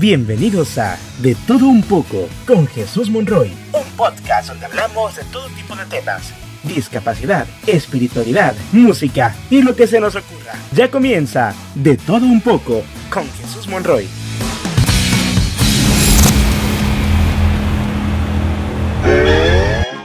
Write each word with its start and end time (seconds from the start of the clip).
Bienvenidos 0.00 0.78
a 0.78 0.96
De 1.20 1.34
Todo 1.46 1.68
Un 1.68 1.82
poco 1.82 2.26
con 2.46 2.66
Jesús 2.66 3.10
Monroy, 3.10 3.52
un 3.74 3.96
podcast 3.98 4.48
donde 4.48 4.64
hablamos 4.64 5.14
de 5.14 5.24
todo 5.24 5.46
tipo 5.48 5.76
de 5.76 5.84
temas. 5.84 6.32
Discapacidad, 6.62 7.46
espiritualidad, 7.66 8.54
música 8.72 9.36
y 9.50 9.60
lo 9.60 9.76
que 9.76 9.86
se 9.86 10.00
nos 10.00 10.16
ocurra. 10.16 10.54
Ya 10.72 10.90
comienza 10.90 11.54
De 11.74 11.98
Todo 11.98 12.24
Un 12.24 12.40
poco 12.40 12.82
con 13.12 13.24
Jesús 13.32 13.68
Monroy. 13.68 14.08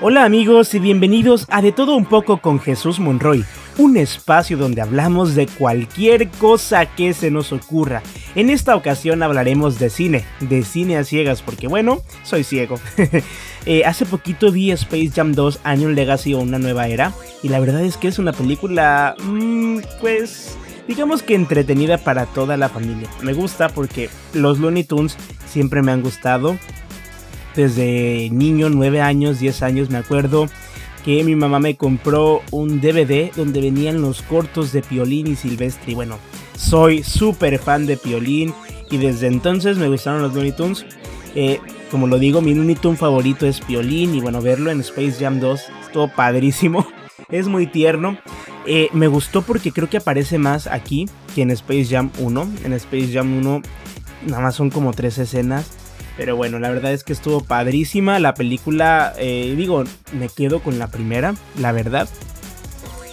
Hola 0.02 0.26
amigos 0.26 0.74
y 0.74 0.80
bienvenidos 0.80 1.46
a 1.50 1.62
De 1.62 1.72
Todo 1.72 1.96
Un 1.96 2.06
poco 2.06 2.42
con 2.42 2.60
Jesús 2.60 3.00
Monroy, 3.00 3.46
un 3.78 3.96
espacio 3.96 4.58
donde 4.58 4.82
hablamos 4.82 5.36
de 5.36 5.48
cualquier 5.48 6.28
cosa 6.32 6.86
que 6.86 7.14
se 7.14 7.32
nos 7.32 7.54
ocurra. 7.54 8.04
En 8.36 8.50
esta 8.50 8.76
ocasión 8.76 9.24
hablaremos 9.24 9.80
de 9.80 9.90
cine, 9.90 10.26
de 10.42 10.64
cine 10.64 10.98
a 10.98 11.06
ciegas, 11.06 11.42
porque 11.42 11.68
bueno, 11.68 12.02
soy 12.24 12.44
ciego. 12.44 12.80
Eh, 13.68 13.84
hace 13.84 14.06
poquito 14.06 14.52
vi 14.52 14.70
Space 14.70 15.10
Jam 15.10 15.34
2, 15.34 15.62
Año 15.64 15.90
Legacy 15.90 16.36
o 16.36 16.40
Una 16.40 16.60
Nueva 16.60 16.88
Era, 16.88 17.14
y 17.42 17.50
la 17.50 17.60
verdad 17.60 17.84
es 17.84 17.98
que 17.98 18.08
es 18.08 18.20
una 18.20 18.32
película, 18.32 19.16
mmm, 19.24 19.80
pues, 20.00 20.56
digamos 20.88 21.24
que 21.24 21.34
entretenida 21.34 21.98
para 21.98 22.28
toda 22.28 22.58
la 22.58 22.70
familia. 22.70 23.10
Me 23.24 23.34
gusta 23.34 23.70
porque 23.70 24.12
los 24.34 24.60
Looney 24.60 24.84
Tunes 24.84 25.18
siempre 25.48 25.82
me 25.82 25.92
han 25.92 26.04
gustado 26.04 26.60
desde 27.56 28.30
niño, 28.30 28.70
9 28.70 29.02
años, 29.02 29.40
10 29.40 29.64
años, 29.64 29.90
me 29.90 29.98
acuerdo 29.98 30.48
que 31.04 31.24
mi 31.24 31.36
mamá 31.36 31.60
me 31.60 31.76
compró 31.76 32.42
un 32.52 32.82
DVD 32.82 33.32
donde 33.36 33.62
venían 33.62 34.02
los 34.02 34.22
cortos 34.22 34.72
de 34.74 34.82
Piolín 34.82 35.28
y 35.28 35.36
Silvestre. 35.36 35.92
Y 35.92 35.96
bueno, 35.96 36.18
soy 36.56 37.04
súper 37.04 37.60
fan 37.60 37.86
de 37.86 37.98
Piolín 37.98 38.54
y 38.90 38.98
desde 38.98 39.28
entonces 39.28 39.78
me 39.78 39.88
gustaron 39.88 40.22
los 40.22 40.34
Looney 40.34 40.52
Tunes. 40.52 40.86
Eh, 41.36 41.60
como 41.92 42.08
lo 42.08 42.18
digo, 42.18 42.42
mi 42.42 42.54
Looney 42.54 42.76
Tunes 42.76 43.00
favorito 43.00 43.46
es 43.46 43.62
Piolín 43.62 44.16
y 44.16 44.22
bueno, 44.22 44.42
verlo 44.42 44.72
en 44.72 44.80
Space 44.82 45.16
Jam 45.20 45.40
2 45.40 45.62
estuvo 45.86 46.08
padrísimo. 46.08 46.88
Es 47.30 47.48
muy 47.48 47.66
tierno. 47.66 48.20
Eh, 48.68 48.90
me 48.94 49.08
gustó 49.08 49.42
porque 49.42 49.72
creo 49.72 49.90
que 49.90 49.98
aparece 49.98 50.38
más 50.38 50.68
aquí 50.68 51.08
que 51.34 51.42
en 51.42 51.50
Space 51.50 51.86
Jam 51.86 52.12
1. 52.20 52.50
En 52.66 52.74
Space 52.74 53.12
Jam 53.12 53.38
1 53.38 53.62
nada 54.28 54.44
más 54.44 54.56
son 54.56 54.70
como 54.70 54.94
tres 54.94 55.18
escenas 55.18 55.72
pero 56.18 56.36
bueno, 56.36 56.60
la 56.60 56.70
verdad 56.70 56.94
es 56.94 57.04
que 57.04 57.14
estuvo 57.14 57.42
padrísima 57.42 58.20
la 58.20 58.34
película. 58.34 59.14
Eh, 59.18 59.54
digo, 59.58 59.84
me 60.14 60.30
quedo 60.30 60.62
con 60.62 60.80
la 60.80 60.88
primera, 60.88 61.36
la 61.60 61.72
verdad. 61.72 62.08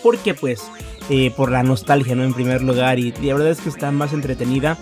Porque 0.02 0.34
pues, 0.34 0.62
eh, 1.10 1.30
por 1.36 1.50
la 1.50 1.62
nostalgia, 1.62 2.14
¿no? 2.14 2.24
En 2.24 2.34
primer 2.34 2.62
lugar. 2.62 2.98
Y, 2.98 3.12
la 3.12 3.34
verdad 3.34 3.50
es 3.50 3.60
que 3.60 3.68
está 3.68 3.90
más 3.90 4.12
entretenida. 4.12 4.78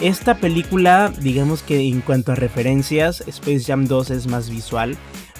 Esta 0.00 0.36
película, 0.36 1.12
digamos 1.20 1.62
que 1.62 1.80
en 1.80 2.00
cuanto 2.00 2.32
a 2.32 2.34
referencias, 2.34 3.22
Space 3.26 3.64
Jam 3.64 3.86
2 3.86 4.10
es 4.10 4.26
más 4.26 4.50
visual. 4.50 4.96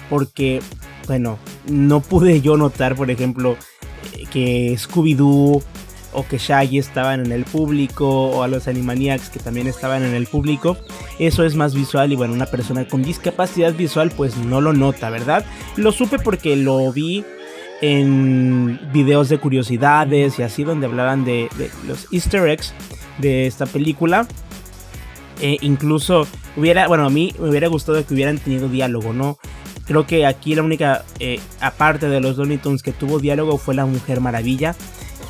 Porque, 0.09 0.61
bueno, 1.07 1.39
no 1.67 2.01
pude 2.01 2.41
yo 2.41 2.57
notar, 2.57 2.95
por 2.95 3.09
ejemplo, 3.09 3.57
eh, 4.13 4.25
que 4.31 4.73
Scooby-Doo 4.73 5.63
o 6.13 6.27
que 6.27 6.37
Shaggy 6.37 6.77
estaban 6.77 7.25
en 7.25 7.31
el 7.31 7.43
público 7.43 8.07
o 8.07 8.43
a 8.43 8.47
los 8.47 8.67
Animaniacs 8.67 9.29
que 9.29 9.39
también 9.39 9.67
estaban 9.67 10.03
en 10.03 10.13
el 10.13 10.27
público. 10.27 10.77
Eso 11.19 11.43
es 11.43 11.55
más 11.55 11.73
visual 11.73 12.11
y 12.11 12.15
bueno, 12.15 12.33
una 12.33 12.45
persona 12.45 12.87
con 12.87 13.03
discapacidad 13.03 13.73
visual 13.73 14.11
pues 14.11 14.37
no 14.37 14.61
lo 14.61 14.73
nota, 14.73 15.09
¿verdad? 15.09 15.45
Lo 15.75 15.91
supe 15.91 16.19
porque 16.19 16.55
lo 16.55 16.91
vi 16.91 17.25
en 17.81 18.79
videos 18.91 19.29
de 19.29 19.37
curiosidades 19.37 20.39
y 20.39 20.43
así 20.43 20.63
donde 20.63 20.87
hablaban 20.87 21.25
de, 21.25 21.49
los 21.87 22.07
easter 22.11 22.47
eggs 22.47 22.73
de 23.17 23.47
esta 23.47 23.65
película. 23.65 24.27
E 25.41 25.57
incluso 25.61 26.27
hubiera, 26.55 26.87
bueno, 26.87 27.05
a 27.05 27.09
mí 27.09 27.33
me 27.39 27.49
hubiera 27.49 27.67
gustado 27.67 28.05
que 28.05 28.13
hubieran 28.13 28.37
tenido 28.37 28.69
diálogo, 28.69 29.13
¿no? 29.13 29.37
Creo 29.85 30.07
que 30.07 30.25
aquí 30.25 30.55
la 30.55 30.63
única, 30.63 31.03
eh, 31.19 31.39
aparte 31.59 32.07
de 32.07 32.21
los 32.21 32.37
Looney 32.37 32.57
Tunes 32.57 32.83
que 32.83 32.93
tuvo 32.93 33.19
diálogo 33.19 33.57
fue 33.57 33.75
la 33.75 33.85
Mujer 33.85 34.21
Maravilla 34.21 34.75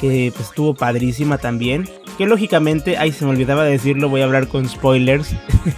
que 0.03 0.33
pues, 0.35 0.49
estuvo 0.49 0.75
padrísima 0.75 1.37
también. 1.37 1.89
Que 2.17 2.25
lógicamente, 2.25 2.97
ay, 2.97 3.13
se 3.13 3.23
me 3.23 3.31
olvidaba 3.31 3.63
decirlo, 3.63 4.09
voy 4.09 4.19
a 4.19 4.25
hablar 4.25 4.49
con 4.49 4.67
spoilers 4.67 5.29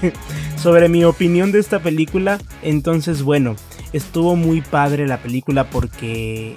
sobre 0.58 0.90
mi 0.90 1.04
opinión 1.04 1.52
de 1.52 1.60
esta 1.60 1.80
película. 1.80 2.40
Entonces, 2.64 3.22
bueno, 3.22 3.56
estuvo 3.94 4.36
muy 4.36 4.60
padre 4.62 5.08
la 5.08 5.22
película 5.22 5.70
porque, 5.70 6.56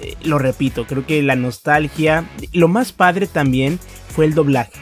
eh, 0.00 0.16
lo 0.22 0.38
repito, 0.38 0.86
creo 0.86 1.06
que 1.06 1.22
la 1.22 1.36
nostalgia, 1.36 2.28
lo 2.52 2.68
más 2.68 2.92
padre 2.92 3.26
también 3.26 3.78
fue 4.08 4.26
el 4.26 4.34
doblaje. 4.34 4.80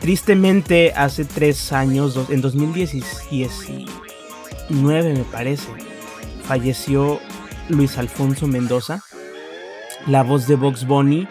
Tristemente, 0.00 0.94
hace 0.96 1.26
tres 1.26 1.70
años, 1.72 2.18
en 2.30 2.40
2019 2.40 5.14
me 5.14 5.24
parece, 5.24 5.68
falleció 6.46 7.20
Luis 7.68 7.98
Alfonso 7.98 8.46
Mendoza 8.46 9.02
la 10.06 10.22
voz 10.22 10.46
de 10.46 10.56
Box 10.56 10.86
Bunny. 10.86 11.28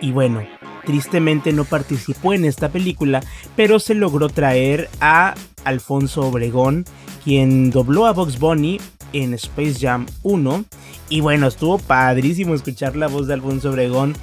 Y 0.00 0.12
bueno, 0.12 0.42
tristemente 0.84 1.52
no 1.52 1.64
participó 1.64 2.34
en 2.34 2.44
esta 2.44 2.70
película, 2.70 3.22
pero 3.56 3.78
se 3.78 3.94
logró 3.94 4.28
traer 4.28 4.88
a 5.00 5.34
Alfonso 5.64 6.22
Obregón, 6.22 6.84
quien 7.24 7.70
dobló 7.70 8.06
a 8.06 8.12
Box 8.12 8.38
Bunny 8.38 8.80
en 9.12 9.34
Space 9.34 9.74
Jam 9.80 10.06
1. 10.22 10.64
Y 11.08 11.20
bueno, 11.20 11.46
estuvo 11.46 11.78
padrísimo 11.78 12.54
escuchar 12.54 12.96
la 12.96 13.08
voz 13.08 13.26
de 13.26 13.34
Alfonso 13.34 13.70
Obregón. 13.70 14.14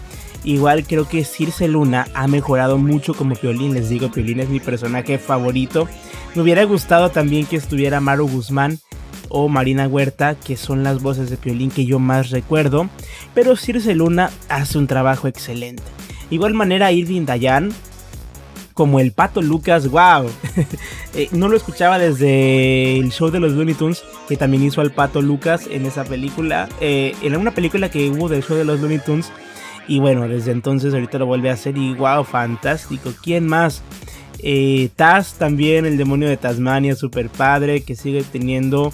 Igual 0.43 0.85
creo 0.85 1.07
que 1.07 1.25
Circe 1.25 1.67
Luna 1.67 2.07
ha 2.13 2.27
mejorado 2.27 2.77
mucho 2.77 3.13
como 3.13 3.35
Piolín. 3.35 3.73
Les 3.73 3.89
digo, 3.89 4.11
Piolín 4.11 4.39
es 4.39 4.49
mi 4.49 4.59
personaje 4.59 5.17
favorito. 5.17 5.87
Me 6.35 6.41
hubiera 6.41 6.63
gustado 6.63 7.09
también 7.09 7.45
que 7.45 7.55
estuviera 7.55 7.99
Maru 7.99 8.27
Guzmán 8.27 8.79
o 9.29 9.49
Marina 9.49 9.87
Huerta, 9.87 10.35
que 10.35 10.55
son 10.55 10.83
las 10.83 11.01
voces 11.01 11.29
de 11.29 11.37
Piolín 11.37 11.71
que 11.71 11.85
yo 11.85 11.99
más 11.99 12.29
recuerdo, 12.29 12.89
pero 13.33 13.55
Circe 13.55 13.93
Luna 13.95 14.31
hace 14.49 14.77
un 14.77 14.87
trabajo 14.87 15.27
excelente. 15.27 15.83
Igual 16.29 16.53
manera 16.53 16.91
Irving 16.91 17.25
Dayan, 17.25 17.73
como 18.77 18.99
el 18.99 19.11
Pato 19.11 19.41
Lucas, 19.41 19.89
wow. 19.89 20.29
Eh, 21.15 21.29
no 21.31 21.47
lo 21.47 21.57
escuchaba 21.57 21.97
desde 21.97 22.99
el 22.99 23.11
show 23.11 23.31
de 23.31 23.39
los 23.39 23.53
Looney 23.53 23.73
Tunes, 23.73 24.03
que 24.29 24.38
también 24.38 24.61
hizo 24.61 24.81
al 24.81 24.91
Pato 24.91 25.19
Lucas 25.19 25.67
en 25.67 25.88
esa 25.88 26.03
película, 26.03 26.69
eh, 26.79 27.15
en 27.23 27.35
una 27.35 27.55
película 27.55 27.89
que 27.89 28.11
hubo 28.11 28.29
del 28.29 28.43
show 28.43 28.55
de 28.55 28.65
los 28.65 28.79
Looney 28.81 28.99
Tunes. 28.99 29.31
Y 29.88 29.99
bueno, 29.99 30.27
desde 30.27 30.51
entonces 30.51 30.93
ahorita 30.93 31.17
lo 31.17 31.25
vuelve 31.25 31.49
a 31.49 31.53
hacer 31.53 31.75
y 31.75 31.95
wow, 31.95 32.23
fantástico. 32.23 33.13
¿Quién 33.23 33.47
más? 33.47 33.81
Eh, 34.38 34.89
Taz 34.95 35.33
también, 35.39 35.88
el 35.88 35.97
demonio 35.97 36.29
de 36.29 36.38
Tasmania, 36.38 36.95
super 36.95 37.29
padre, 37.29 37.81
que 37.81 37.95
sigue 37.95 38.21
teniendo 38.21 38.94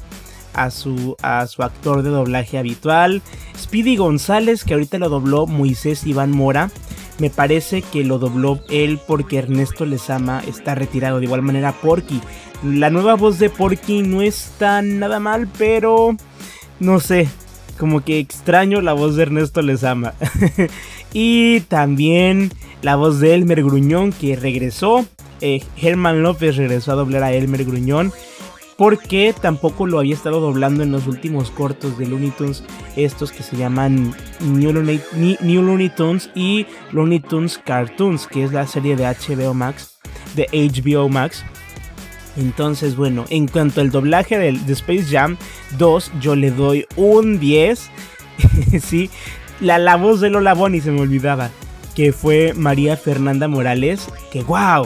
a 0.54 0.72
su, 0.72 1.18
a 1.22 1.46
su 1.48 1.62
actor 1.62 2.04
de 2.04 2.10
doblaje 2.10 2.58
habitual. 2.58 3.22
Speedy 3.58 3.98
González, 3.98 4.64
que 4.64 4.76
ahorita 4.76 4.98
lo 4.98 5.10
dobló 5.10 5.46
Moisés 5.46 6.08
Iván 6.08 6.32
Mora. 6.32 6.72
Me 7.20 7.30
parece 7.30 7.82
que 7.82 8.04
lo 8.04 8.18
dobló 8.18 8.60
él 8.70 9.00
porque 9.06 9.38
Ernesto 9.38 9.86
Lezama 9.86 10.42
está 10.48 10.76
retirado. 10.76 11.20
De 11.20 11.26
igual 11.26 11.42
manera, 11.42 11.72
Porky. 11.72 12.22
La 12.64 12.90
nueva 12.90 13.16
voz 13.16 13.40
de 13.40 13.50
Porky 13.50 14.02
no 14.02 14.22
está 14.22 14.82
nada 14.82 15.20
mal, 15.20 15.48
pero 15.58 16.16
no 16.80 17.00
sé. 17.00 17.28
Como 17.78 18.04
que 18.04 18.20
extraño 18.20 18.82
la 18.82 18.94
voz 18.94 19.16
de 19.16 19.24
Ernesto 19.24 19.62
Lezama. 19.62 20.14
y 21.14 21.62
también 21.62 22.52
la 22.82 22.96
voz 22.96 23.20
de 23.20 23.34
Elmer 23.34 23.64
Gruñón 23.64 24.12
que 24.12 24.36
regresó. 24.36 25.06
Eh, 25.42 25.62
Germán 25.76 26.24
López 26.24 26.56
regresó 26.56 26.94
a 26.94 26.96
doblar 26.96 27.24
a 27.24 27.34
Elmer 27.34 27.66
Gruñón 27.66 28.14
porque 28.78 29.34
tampoco 29.40 29.86
lo 29.86 30.00
había 30.00 30.16
estado 30.16 30.40
doblando 30.40 30.84
en 30.84 30.92
los 30.92 31.08
últimos 31.08 31.52
cortos 31.52 31.98
de 31.98 32.08
Looney 32.08 32.32
Tunes, 32.32 32.64
estos 32.96 33.32
que 33.32 33.44
se 33.44 33.58
llaman 33.58 34.16
New 34.42 34.72
Looney, 34.72 35.90
Tunes 35.90 36.30
y 36.36 36.66
Looney 36.92 37.20
Tunes 37.20 37.60
Cartoons, 37.64 38.28
que 38.28 38.44
es 38.44 38.52
la 38.52 38.68
serie 38.68 38.96
de 38.96 39.06
HBO 39.06 39.54
Max, 39.54 40.00
de 40.36 40.48
HBO 40.52 41.10
Max. 41.10 41.44
Entonces, 42.36 42.96
bueno, 42.96 43.26
en 43.30 43.48
cuanto 43.48 43.82
al 43.82 43.92
doblaje 43.92 44.40
de, 44.40 44.54
de 44.54 44.74
Space 44.74 45.06
Jam 45.06 45.38
2, 45.78 46.12
yo 46.20 46.36
le 46.36 46.50
doy 46.50 46.88
un 46.96 47.40
10. 47.40 47.92
sí, 48.82 49.10
la, 49.60 49.78
la 49.78 49.98
voz 49.98 50.20
de 50.20 50.32
Lola 50.32 50.56
Bonnie 50.56 50.82
se 50.82 50.92
me 50.92 51.02
olvidaba, 51.02 51.52
que 51.96 52.12
fue 52.12 52.54
María 52.56 52.98
Fernanda 52.98 53.48
Morales, 53.48 54.08
que 54.32 54.42
wow 54.42 54.86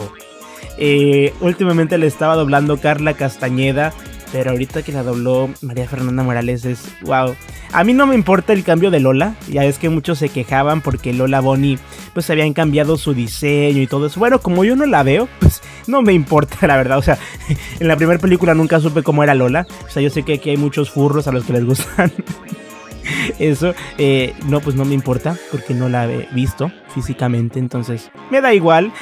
eh, 0.78 1.32
últimamente 1.40 1.98
le 1.98 2.06
estaba 2.06 2.36
doblando 2.36 2.78
Carla 2.78 3.14
Castañeda, 3.14 3.92
pero 4.32 4.50
ahorita 4.50 4.82
que 4.82 4.92
la 4.92 5.02
dobló 5.02 5.48
María 5.62 5.88
Fernanda 5.88 6.22
Morales 6.22 6.64
es 6.64 6.92
wow. 7.02 7.34
A 7.72 7.84
mí 7.84 7.92
no 7.92 8.06
me 8.06 8.14
importa 8.14 8.52
el 8.52 8.64
cambio 8.64 8.90
de 8.90 9.00
Lola, 9.00 9.34
ya 9.48 9.64
es 9.64 9.78
que 9.78 9.90
muchos 9.90 10.18
se 10.18 10.30
quejaban 10.30 10.80
porque 10.80 11.12
Lola 11.12 11.40
Bonnie 11.40 11.78
pues 12.14 12.30
habían 12.30 12.54
cambiado 12.54 12.96
su 12.96 13.12
diseño 13.12 13.82
y 13.82 13.86
todo 13.86 14.06
eso. 14.06 14.18
Bueno, 14.18 14.40
como 14.40 14.64
yo 14.64 14.74
no 14.74 14.86
la 14.86 15.02
veo, 15.02 15.28
pues 15.40 15.62
no 15.86 16.02
me 16.02 16.12
importa 16.12 16.66
la 16.66 16.76
verdad, 16.76 16.98
o 16.98 17.02
sea, 17.02 17.18
en 17.80 17.88
la 17.88 17.96
primera 17.96 18.18
película 18.18 18.54
nunca 18.54 18.80
supe 18.80 19.02
cómo 19.02 19.22
era 19.22 19.34
Lola, 19.34 19.66
o 19.86 19.90
sea, 19.90 20.02
yo 20.02 20.10
sé 20.10 20.22
que 20.22 20.34
aquí 20.34 20.50
hay 20.50 20.56
muchos 20.56 20.90
furros 20.90 21.26
a 21.26 21.32
los 21.32 21.44
que 21.44 21.52
les 21.52 21.64
gustan. 21.64 22.12
Eso, 23.38 23.74
eh, 23.96 24.34
no, 24.46 24.60
pues 24.60 24.76
no 24.76 24.84
me 24.84 24.94
importa 24.94 25.34
porque 25.50 25.72
no 25.72 25.88
la 25.88 26.10
he 26.10 26.28
visto 26.32 26.70
físicamente, 26.94 27.58
entonces 27.58 28.10
me 28.30 28.42
da 28.42 28.52
igual. 28.52 28.92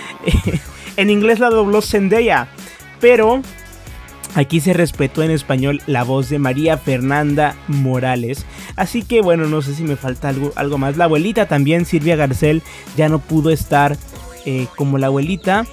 En 0.96 1.10
inglés 1.10 1.38
la 1.38 1.50
dobló 1.50 1.82
Zendaya. 1.82 2.48
pero 3.00 3.42
Aquí 4.36 4.60
se 4.60 4.74
respetó 4.74 5.22
en 5.22 5.30
español 5.30 5.80
la 5.86 6.04
voz 6.04 6.28
de 6.28 6.38
María 6.38 6.76
Fernanda 6.76 7.56
Morales. 7.68 8.44
Así 8.76 9.02
que 9.02 9.22
bueno, 9.22 9.46
no 9.46 9.62
sé 9.62 9.74
si 9.74 9.82
me 9.82 9.96
falta 9.96 10.28
algo, 10.28 10.52
algo 10.56 10.76
más. 10.76 10.98
La 10.98 11.04
abuelita 11.04 11.46
también, 11.46 11.86
Silvia 11.86 12.16
Garcel, 12.16 12.62
ya 12.98 13.08
no 13.08 13.18
pudo 13.18 13.48
estar 13.48 13.96
eh, 14.44 14.66
como 14.76 14.98
la 14.98 15.06
abuelita. 15.06 15.64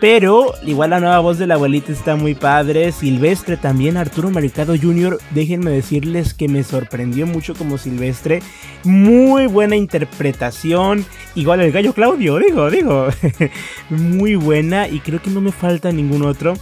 Pero 0.00 0.54
igual 0.64 0.90
la 0.90 1.00
nueva 1.00 1.18
voz 1.18 1.38
de 1.38 1.46
la 1.46 1.54
abuelita 1.54 1.92
está 1.92 2.16
muy 2.16 2.34
padre. 2.34 2.90
Silvestre 2.90 3.58
también, 3.58 3.98
Arturo 3.98 4.30
Maricado 4.30 4.74
Jr. 4.80 5.18
Déjenme 5.32 5.70
decirles 5.70 6.32
que 6.32 6.48
me 6.48 6.64
sorprendió 6.64 7.26
mucho 7.26 7.54
como 7.54 7.76
Silvestre. 7.76 8.40
Muy 8.82 9.46
buena 9.46 9.76
interpretación. 9.76 11.04
Igual 11.34 11.60
el 11.60 11.70
gallo 11.70 11.92
Claudio, 11.92 12.38
digo, 12.38 12.70
digo. 12.70 13.08
muy 13.90 14.36
buena 14.36 14.88
y 14.88 15.00
creo 15.00 15.20
que 15.20 15.30
no 15.30 15.42
me 15.42 15.52
falta 15.52 15.92
ningún 15.92 16.24
otro. 16.24 16.54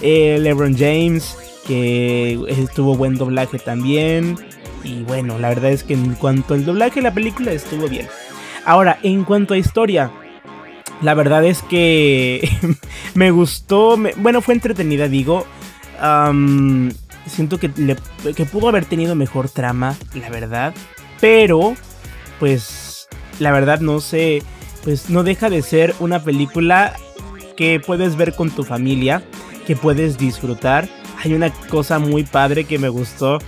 Eh, 0.00 0.38
LeBron 0.40 0.74
James, 0.74 1.36
que 1.66 2.40
estuvo 2.48 2.96
buen 2.96 3.16
doblaje 3.16 3.58
también. 3.58 4.36
Y 4.84 5.02
bueno, 5.02 5.38
la 5.38 5.50
verdad 5.50 5.70
es 5.70 5.84
que 5.84 5.92
en 5.92 6.14
cuanto 6.14 6.54
al 6.54 6.64
doblaje, 6.64 7.02
la 7.02 7.12
película 7.12 7.52
estuvo 7.52 7.88
bien. 7.88 8.06
Ahora, 8.64 8.98
en 9.02 9.24
cuanto 9.24 9.52
a 9.52 9.58
historia, 9.58 10.10
la 11.02 11.14
verdad 11.14 11.44
es 11.44 11.62
que 11.62 12.48
me 13.14 13.30
gustó, 13.30 13.96
bueno, 14.16 14.40
fue 14.40 14.54
entretenida, 14.54 15.08
digo. 15.08 15.46
siento 17.26 17.58
que, 17.58 17.70
que 18.34 18.46
pudo 18.46 18.68
haber 18.68 18.84
tenido 18.84 19.14
mejor 19.14 19.48
trama, 19.48 19.96
la 20.14 20.30
verdad. 20.30 20.74
Pero, 21.20 21.74
pues, 22.38 23.08
la 23.38 23.52
verdad 23.52 23.80
no 23.80 24.00
sé, 24.00 24.42
pues 24.84 25.10
no 25.10 25.22
deja 25.22 25.50
de 25.50 25.62
ser 25.62 25.94
una 26.00 26.22
película 26.22 26.94
que 27.56 27.80
puedes 27.80 28.16
ver 28.16 28.34
con 28.34 28.50
tu 28.50 28.64
familia, 28.64 29.22
que 29.66 29.76
puedes 29.76 30.18
disfrutar. 30.18 30.88
Hay 31.24 31.34
una 31.34 31.50
cosa 31.50 31.98
muy 31.98 32.24
padre 32.24 32.64
que 32.64 32.78
me 32.78 32.88
gustó 32.88 33.38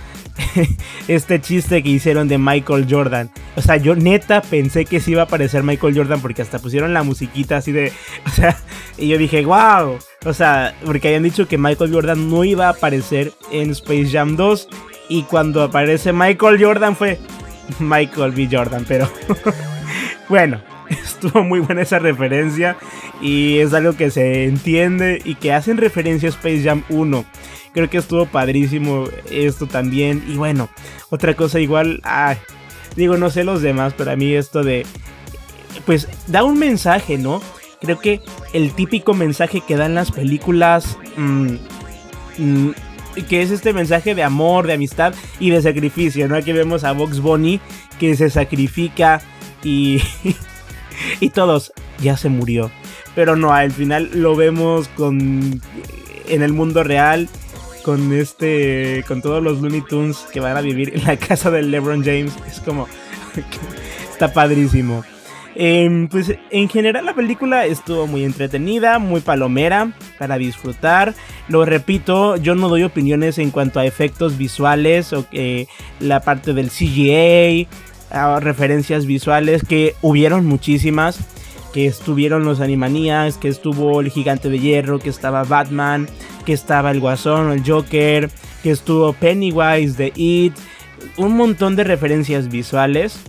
este 1.07 1.39
chiste 1.39 1.81
que 1.83 1.89
hicieron 1.89 2.27
de 2.27 2.37
Michael 2.37 2.87
Jordan. 2.89 3.29
O 3.59 3.61
sea, 3.61 3.75
yo 3.75 3.93
neta 3.93 4.41
pensé 4.41 4.85
que 4.85 5.01
sí 5.01 5.11
iba 5.11 5.23
a 5.23 5.25
aparecer 5.25 5.63
Michael 5.63 5.93
Jordan 5.93 6.21
porque 6.21 6.41
hasta 6.41 6.59
pusieron 6.59 6.93
la 6.93 7.03
musiquita 7.03 7.57
así 7.57 7.73
de... 7.73 7.91
O 8.25 8.29
sea, 8.29 8.57
y 8.97 9.09
yo 9.09 9.17
dije, 9.17 9.43
wow. 9.43 9.99
O 10.23 10.33
sea, 10.33 10.73
porque 10.85 11.09
habían 11.09 11.23
dicho 11.23 11.45
que 11.45 11.57
Michael 11.57 11.93
Jordan 11.93 12.29
no 12.29 12.45
iba 12.45 12.67
a 12.67 12.69
aparecer 12.69 13.33
en 13.51 13.71
Space 13.71 14.11
Jam 14.11 14.37
2. 14.37 14.69
Y 15.09 15.23
cuando 15.23 15.61
aparece 15.61 16.13
Michael 16.13 16.63
Jordan 16.63 16.95
fue 16.95 17.19
Michael 17.79 18.31
B. 18.31 18.47
Jordan, 18.49 18.85
pero... 18.87 19.11
bueno, 20.29 20.61
estuvo 20.89 21.43
muy 21.43 21.59
buena 21.59 21.81
esa 21.81 21.99
referencia 21.99 22.77
y 23.19 23.57
es 23.57 23.73
algo 23.73 23.97
que 23.97 24.09
se 24.09 24.45
entiende 24.45 25.21
y 25.25 25.35
que 25.35 25.51
hacen 25.51 25.75
referencia 25.75 26.29
a 26.29 26.31
Space 26.31 26.63
Jam 26.63 26.85
1. 26.87 27.25
Creo 27.73 27.89
que 27.89 27.97
estuvo 27.97 28.25
padrísimo 28.25 29.09
esto 29.29 29.67
también. 29.67 30.23
Y 30.29 30.37
bueno, 30.37 30.69
otra 31.09 31.33
cosa 31.33 31.59
igual, 31.59 31.99
digo, 32.95 33.17
no 33.17 33.29
sé 33.29 33.43
los 33.43 33.61
demás, 33.61 33.93
pero 33.97 34.11
a 34.11 34.15
mí 34.15 34.33
esto 34.33 34.63
de, 34.63 34.85
pues 35.85 36.07
da 36.27 36.43
un 36.43 36.57
mensaje, 36.57 37.17
¿no? 37.17 37.41
Creo 37.81 37.99
que 37.99 38.21
el 38.53 38.73
típico 38.73 39.13
mensaje 39.13 39.61
que 39.61 39.77
dan 39.77 39.95
las 39.95 40.11
películas, 40.11 40.97
mm, 41.15 41.53
mm, 42.37 42.69
que 43.29 43.41
es 43.41 43.51
este 43.51 43.73
mensaje 43.73 44.15
de 44.15 44.23
amor, 44.23 44.67
de 44.67 44.73
amistad 44.73 45.13
y 45.39 45.49
de 45.49 45.61
sacrificio, 45.61 46.27
¿no? 46.27 46.35
Aquí 46.35 46.51
vemos 46.51 46.83
a 46.83 46.91
Vox 46.91 47.19
Bunny 47.21 47.59
que 47.99 48.15
se 48.15 48.29
sacrifica 48.29 49.21
y, 49.63 50.01
y 51.19 51.29
todos, 51.29 51.73
ya 52.01 52.17
se 52.17 52.29
murió. 52.29 52.71
Pero 53.15 53.35
no, 53.35 53.53
al 53.53 53.71
final 53.71 54.09
lo 54.13 54.35
vemos 54.35 54.87
con 54.89 55.61
en 56.27 56.43
el 56.43 56.53
mundo 56.53 56.83
real 56.83 57.27
con 57.89 58.13
este 58.13 59.03
con 59.07 59.19
todos 59.23 59.41
los 59.41 59.61
Looney 59.61 59.81
Tunes 59.81 60.27
que 60.31 60.39
van 60.39 60.55
a 60.55 60.61
vivir 60.61 60.91
en 60.93 61.05
la 61.05 61.17
casa 61.17 61.49
del 61.49 61.71
LeBron 61.71 62.03
James. 62.03 62.31
Es 62.47 62.59
como 62.59 62.87
está 64.11 64.31
padrísimo. 64.31 65.03
Em, 65.55 66.07
pues 66.07 66.35
en 66.51 66.69
general 66.69 67.07
la 67.07 67.15
película 67.15 67.65
estuvo 67.65 68.05
muy 68.05 68.25
entretenida 68.25 68.99
muy 68.99 69.21
palomera 69.21 69.91
para 70.19 70.37
disfrutar. 70.37 71.15
Lo 71.47 71.65
repito 71.65 72.35
yo 72.35 72.53
no 72.53 72.69
doy 72.69 72.83
opiniones 72.83 73.39
en 73.39 73.49
cuanto 73.49 73.79
a 73.79 73.87
efectos 73.87 74.37
visuales 74.37 75.11
o 75.11 75.27
que 75.27 75.67
la 75.99 76.19
parte 76.19 76.53
del 76.53 76.69
CGA 76.69 77.67
referencias 78.39 79.07
visuales 79.07 79.63
que 79.67 79.95
hubieron 80.03 80.45
muchísimas 80.45 81.19
que 81.73 81.85
estuvieron 81.85 82.45
los 82.45 82.61
Animaniacs, 82.61 83.37
que 83.37 83.47
estuvo 83.47 84.01
el 84.01 84.09
Gigante 84.09 84.49
de 84.49 84.59
Hierro, 84.59 84.99
que 84.99 85.09
estaba 85.09 85.43
Batman, 85.43 86.07
que 86.49 86.53
estaba 86.53 86.89
el 86.89 86.99
Guasón, 86.99 87.51
el 87.51 87.63
Joker, 87.63 88.27
que 88.63 88.71
estuvo 88.71 89.13
Pennywise 89.13 89.95
de 89.95 90.11
It, 90.15 90.55
un 91.15 91.37
montón 91.37 91.75
de 91.75 91.83
referencias 91.83 92.49
visuales 92.49 93.21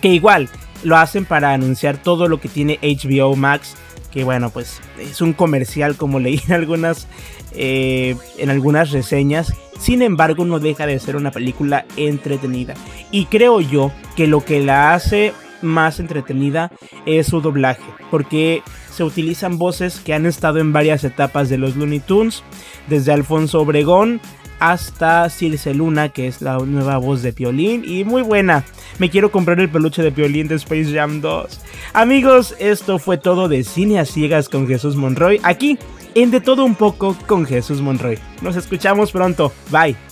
que 0.00 0.10
igual 0.10 0.48
lo 0.84 0.96
hacen 0.96 1.24
para 1.24 1.52
anunciar 1.52 2.00
todo 2.00 2.28
lo 2.28 2.40
que 2.40 2.48
tiene 2.48 2.78
HBO 2.80 3.34
Max, 3.34 3.74
que 4.12 4.22
bueno, 4.22 4.50
pues 4.50 4.80
es 5.00 5.20
un 5.20 5.32
comercial 5.32 5.96
como 5.96 6.20
leí 6.20 6.40
en 6.46 6.52
algunas, 6.52 7.08
eh, 7.54 8.14
en 8.36 8.50
algunas 8.50 8.92
reseñas. 8.92 9.52
Sin 9.76 10.00
embargo, 10.00 10.44
no 10.44 10.60
deja 10.60 10.86
de 10.86 11.00
ser 11.00 11.16
una 11.16 11.32
película 11.32 11.86
entretenida. 11.96 12.74
Y 13.10 13.24
creo 13.24 13.60
yo 13.60 13.90
que 14.14 14.28
lo 14.28 14.44
que 14.44 14.60
la 14.60 14.94
hace 14.94 15.32
más 15.62 16.00
entretenida 16.00 16.70
es 17.06 17.26
su 17.26 17.40
doblaje, 17.40 17.82
porque 18.10 18.62
se 18.90 19.04
utilizan 19.04 19.58
voces 19.58 20.00
que 20.00 20.14
han 20.14 20.26
estado 20.26 20.58
en 20.58 20.72
varias 20.72 21.04
etapas 21.04 21.48
de 21.48 21.58
los 21.58 21.76
Looney 21.76 22.00
Tunes, 22.00 22.42
desde 22.88 23.12
Alfonso 23.12 23.60
Obregón 23.60 24.20
hasta 24.60 25.30
Circe 25.30 25.74
Luna, 25.74 26.08
que 26.08 26.26
es 26.26 26.42
la 26.42 26.58
nueva 26.58 26.98
voz 26.98 27.22
de 27.22 27.32
Piolín, 27.32 27.84
y 27.86 28.04
muy 28.04 28.22
buena. 28.22 28.64
Me 28.98 29.10
quiero 29.10 29.30
comprar 29.30 29.60
el 29.60 29.68
peluche 29.68 30.02
de 30.02 30.12
Piolín 30.12 30.48
de 30.48 30.56
Space 30.56 30.92
Jam 30.92 31.20
2. 31.20 31.60
Amigos, 31.92 32.54
esto 32.58 32.98
fue 32.98 33.18
todo 33.18 33.48
de 33.48 33.64
Cine 33.64 34.00
a 34.00 34.04
Ciegas 34.04 34.48
con 34.48 34.66
Jesús 34.66 34.96
Monroy, 34.96 35.40
aquí 35.42 35.78
en 36.14 36.30
De 36.30 36.40
Todo 36.40 36.64
Un 36.64 36.74
Poco 36.74 37.16
con 37.26 37.46
Jesús 37.46 37.80
Monroy. 37.80 38.18
Nos 38.42 38.56
escuchamos 38.56 39.12
pronto, 39.12 39.52
bye. 39.70 40.07